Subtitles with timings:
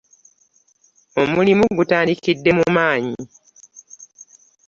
[1.21, 3.17] Omulimu gutandikidde mu maanyi.